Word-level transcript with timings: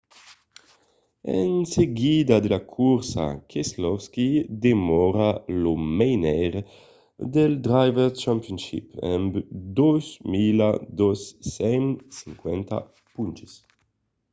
en 1.39 1.51
seguida 1.75 2.35
de 2.43 2.49
la 2.55 2.61
corsa 2.75 3.25
keselowski 3.51 4.29
demòra 4.63 5.29
lo 5.61 5.73
menaire 5.99 6.61
del 7.33 7.53
drivers' 7.67 8.19
championship 8.23 8.85
amb 9.15 9.31
2 9.81 10.65
250 10.97 12.77
ponches 13.13 13.53